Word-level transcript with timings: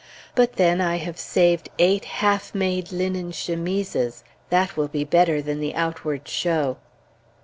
But 0.33 0.53
then, 0.53 0.81
I 0.81 0.95
have 0.95 1.19
saved 1.19 1.69
eight 1.77 2.05
half 2.05 2.55
made 2.55 2.91
linen 2.91 3.31
chemises! 3.31 4.23
that 4.49 4.75
will 4.75 4.87
be 4.87 5.03
better 5.03 5.43
than 5.43 5.59
the 5.59 5.75
outward 5.75 6.27
show. 6.27 6.77